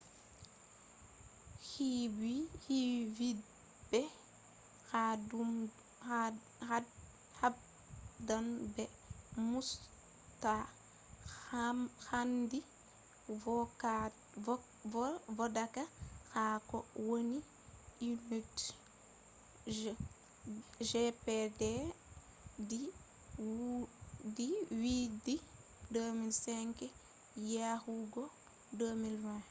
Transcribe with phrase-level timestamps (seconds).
[1.69, 1.87] hu
[3.17, 3.29] vi
[3.89, 3.99] be
[7.39, 8.83] habdan be
[9.49, 10.53] musta
[12.11, 12.59] hendu
[15.37, 15.83] vodaka
[16.33, 16.77] ha ko
[17.07, 17.37] wani
[18.07, 19.91] unitje
[20.89, 21.25] gdp
[22.69, 22.81] di
[24.35, 24.49] dubi
[25.91, 26.87] 2005
[27.55, 28.23] yahugo
[28.79, 29.31] 2020.